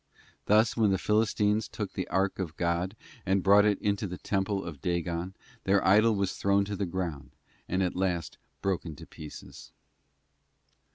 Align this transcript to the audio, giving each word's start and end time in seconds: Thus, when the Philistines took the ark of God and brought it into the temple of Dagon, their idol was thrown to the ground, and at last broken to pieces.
Thus, 0.47 0.75
when 0.75 0.89
the 0.89 0.97
Philistines 0.97 1.67
took 1.67 1.93
the 1.93 2.07
ark 2.07 2.39
of 2.39 2.57
God 2.57 2.95
and 3.23 3.43
brought 3.43 3.65
it 3.65 3.79
into 3.79 4.07
the 4.07 4.17
temple 4.17 4.63
of 4.65 4.81
Dagon, 4.81 5.35
their 5.65 5.85
idol 5.85 6.15
was 6.15 6.33
thrown 6.33 6.65
to 6.65 6.75
the 6.75 6.87
ground, 6.87 7.33
and 7.69 7.83
at 7.83 7.95
last 7.95 8.39
broken 8.63 8.95
to 8.95 9.05
pieces. 9.05 9.73